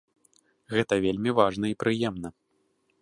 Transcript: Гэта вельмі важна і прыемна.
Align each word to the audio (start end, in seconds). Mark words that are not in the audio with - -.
Гэта 0.75 0.93
вельмі 1.05 1.35
важна 1.41 1.65
і 1.75 1.77
прыемна. 1.85 2.29